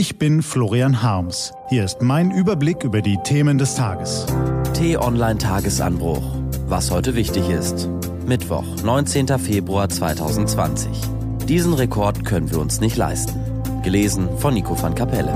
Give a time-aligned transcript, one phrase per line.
[0.00, 1.52] Ich bin Florian Harms.
[1.70, 4.26] Hier ist mein Überblick über die Themen des Tages.
[4.74, 6.22] T-Online Tagesanbruch.
[6.68, 7.88] Was heute wichtig ist.
[8.24, 9.26] Mittwoch, 19.
[9.40, 10.88] Februar 2020.
[11.48, 13.40] Diesen Rekord können wir uns nicht leisten.
[13.82, 15.32] Gelesen von Nico van Kapelle.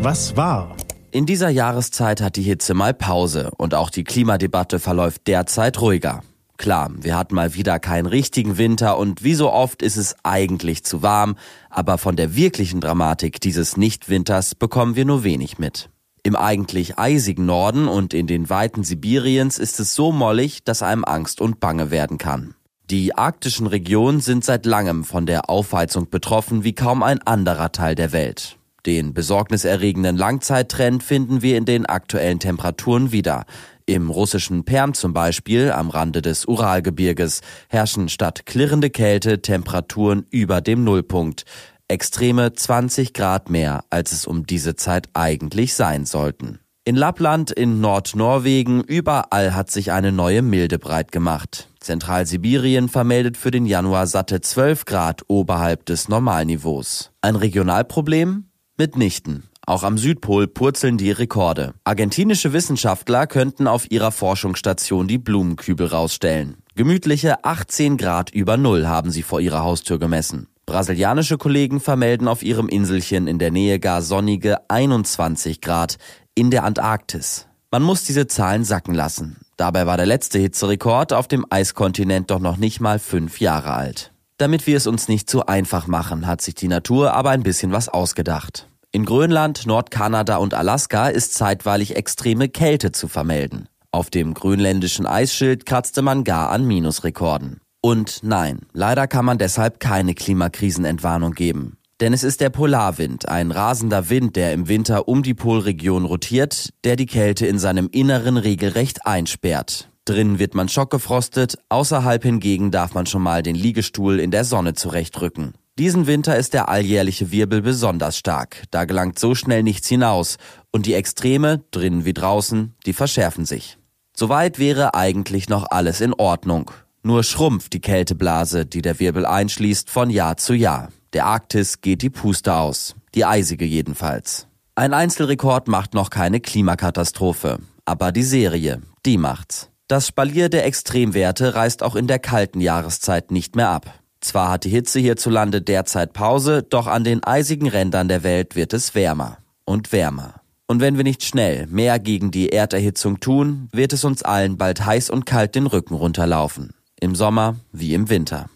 [0.00, 0.74] Was war?
[1.10, 6.22] In dieser Jahreszeit hat die Hitze mal Pause und auch die Klimadebatte verläuft derzeit ruhiger.
[6.62, 10.84] Klar, wir hatten mal wieder keinen richtigen Winter und wie so oft ist es eigentlich
[10.84, 11.34] zu warm,
[11.70, 15.90] aber von der wirklichen Dramatik dieses Nichtwinters bekommen wir nur wenig mit.
[16.22, 21.04] Im eigentlich eisigen Norden und in den Weiten Sibiriens ist es so mollig, dass einem
[21.04, 22.54] Angst und Bange werden kann.
[22.90, 27.96] Die arktischen Regionen sind seit langem von der Aufheizung betroffen wie kaum ein anderer Teil
[27.96, 28.56] der Welt.
[28.86, 33.46] Den besorgniserregenden Langzeittrend finden wir in den aktuellen Temperaturen wieder.
[33.86, 40.60] Im russischen Perm zum Beispiel, am Rande des Uralgebirges, herrschen statt klirrende Kälte Temperaturen über
[40.60, 41.44] dem Nullpunkt.
[41.88, 46.60] Extreme 20 Grad mehr, als es um diese Zeit eigentlich sein sollten.
[46.84, 51.68] In Lappland, in Nordnorwegen, überall hat sich eine neue Milde breit gemacht.
[51.78, 57.12] Zentralsibirien vermeldet für den Januar satte 12 Grad oberhalb des Normalniveaus.
[57.20, 58.46] Ein Regionalproblem?
[58.76, 59.44] Mitnichten.
[59.64, 61.74] Auch am Südpol purzeln die Rekorde.
[61.84, 66.56] Argentinische Wissenschaftler könnten auf ihrer Forschungsstation die Blumenkübel rausstellen.
[66.74, 70.48] Gemütliche 18 Grad über Null haben sie vor ihrer Haustür gemessen.
[70.66, 75.98] Brasilianische Kollegen vermelden auf ihrem Inselchen in der Nähe gar sonnige 21 Grad
[76.34, 77.46] in der Antarktis.
[77.70, 79.38] Man muss diese Zahlen sacken lassen.
[79.56, 84.12] Dabei war der letzte Hitzerekord auf dem Eiskontinent doch noch nicht mal fünf Jahre alt.
[84.38, 87.70] Damit wir es uns nicht zu einfach machen, hat sich die Natur aber ein bisschen
[87.70, 88.68] was ausgedacht.
[88.94, 93.66] In Grönland, Nordkanada und Alaska ist zeitweilig extreme Kälte zu vermelden.
[93.90, 97.62] Auf dem grönländischen Eisschild kratzte man gar an Minusrekorden.
[97.80, 101.78] Und nein, leider kann man deshalb keine Klimakrisenentwarnung geben.
[102.00, 106.68] Denn es ist der Polarwind, ein rasender Wind, der im Winter um die Polregion rotiert,
[106.84, 109.88] der die Kälte in seinem Inneren regelrecht einsperrt.
[110.04, 114.74] Drinnen wird man schockgefrostet, außerhalb hingegen darf man schon mal den Liegestuhl in der Sonne
[114.74, 115.54] zurechtrücken.
[115.78, 120.36] Diesen Winter ist der alljährliche Wirbel besonders stark, da gelangt so schnell nichts hinaus
[120.70, 123.78] und die Extreme, drinnen wie draußen, die verschärfen sich.
[124.14, 126.70] Soweit wäre eigentlich noch alles in Ordnung.
[127.02, 130.90] Nur schrumpft die Kälteblase, die der Wirbel einschließt, von Jahr zu Jahr.
[131.14, 134.48] Der Arktis geht die Puste aus, die eisige jedenfalls.
[134.74, 139.70] Ein Einzelrekord macht noch keine Klimakatastrophe, aber die Serie, die macht's.
[139.88, 144.01] Das Spalier der Extremwerte reißt auch in der kalten Jahreszeit nicht mehr ab.
[144.22, 148.72] Zwar hat die Hitze hierzulande derzeit Pause, doch an den eisigen Rändern der Welt wird
[148.72, 150.34] es wärmer und wärmer.
[150.68, 154.86] Und wenn wir nicht schnell mehr gegen die Erderhitzung tun, wird es uns allen bald
[154.86, 156.70] heiß und kalt den Rücken runterlaufen.
[157.00, 158.48] Im Sommer wie im Winter.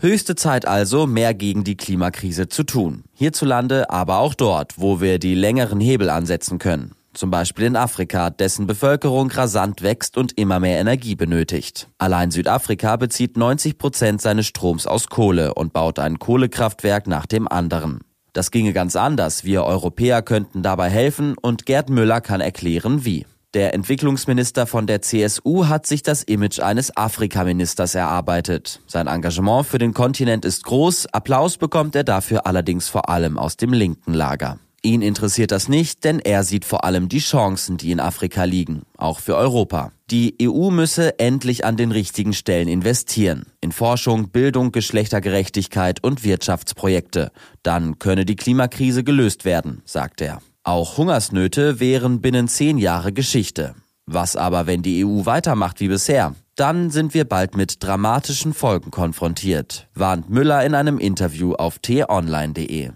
[0.00, 3.04] Höchste Zeit also, mehr gegen die Klimakrise zu tun.
[3.14, 8.30] Hierzulande, aber auch dort, wo wir die längeren Hebel ansetzen können zum Beispiel in Afrika,
[8.30, 11.88] dessen Bevölkerung rasant wächst und immer mehr Energie benötigt.
[11.98, 17.48] Allein Südafrika bezieht 90 Prozent seines Stroms aus Kohle und baut ein Kohlekraftwerk nach dem
[17.48, 18.00] anderen.
[18.32, 19.44] Das ginge ganz anders.
[19.44, 23.26] Wir Europäer könnten dabei helfen und Gerd Müller kann erklären, wie.
[23.52, 28.80] Der Entwicklungsminister von der CSU hat sich das Image eines Afrikaministers erarbeitet.
[28.86, 33.56] Sein Engagement für den Kontinent ist groß, Applaus bekommt er dafür allerdings vor allem aus
[33.56, 34.60] dem linken Lager.
[34.82, 38.82] Ihn interessiert das nicht, denn er sieht vor allem die Chancen, die in Afrika liegen,
[38.96, 39.92] auch für Europa.
[40.10, 43.44] Die EU müsse endlich an den richtigen Stellen investieren.
[43.60, 47.30] In Forschung, Bildung, Geschlechtergerechtigkeit und Wirtschaftsprojekte.
[47.62, 50.40] Dann könne die Klimakrise gelöst werden, sagt er.
[50.62, 53.74] Auch Hungersnöte wären binnen zehn Jahre Geschichte.
[54.06, 56.34] Was aber, wenn die EU weitermacht wie bisher?
[56.56, 62.90] Dann sind wir bald mit dramatischen Folgen konfrontiert, warnt Müller in einem Interview auf t-online.de.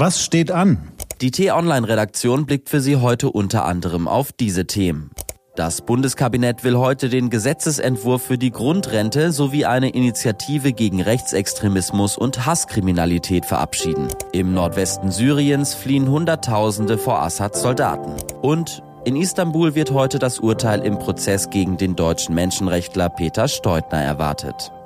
[0.00, 0.92] Was steht an?
[1.20, 5.10] Die T-Online-Redaktion blickt für Sie heute unter anderem auf diese Themen.
[5.56, 12.46] Das Bundeskabinett will heute den Gesetzesentwurf für die Grundrente sowie eine Initiative gegen Rechtsextremismus und
[12.46, 14.06] Hasskriminalität verabschieden.
[14.30, 18.12] Im Nordwesten Syriens fliehen Hunderttausende vor Assads Soldaten.
[18.40, 24.00] Und in Istanbul wird heute das Urteil im Prozess gegen den deutschen Menschenrechtler Peter Steutner
[24.00, 24.70] erwartet.